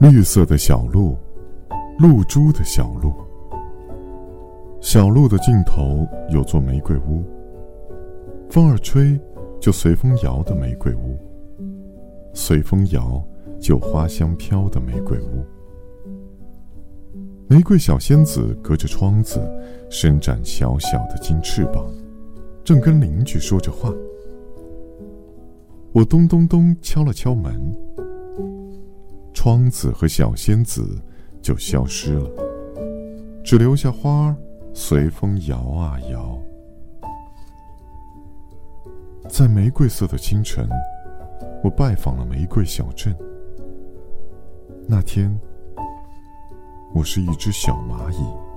[0.00, 1.16] 绿色的小路，
[1.98, 3.12] 露珠的小路。
[4.80, 7.24] 小路的尽头有座玫瑰屋，
[8.48, 9.18] 风儿吹，
[9.58, 11.18] 就随风摇的玫瑰屋；
[12.32, 13.20] 随风摇，
[13.58, 15.44] 就花香飘的玫瑰屋。
[17.48, 19.40] 玫瑰小仙子隔着窗子，
[19.90, 21.84] 伸展小小的金翅膀，
[22.62, 23.92] 正跟邻居说着话。
[25.92, 27.60] 我咚咚咚敲了敲门，
[29.40, 31.00] 窗子和小仙子
[31.40, 32.28] 就消失了，
[33.44, 34.36] 只留下花儿。
[34.74, 36.36] 随风摇啊摇，
[39.28, 40.68] 在玫瑰色的清晨，
[41.62, 43.16] 我拜访了玫瑰小镇。
[44.88, 45.32] 那天，
[46.92, 48.47] 我是一只小蚂蚁。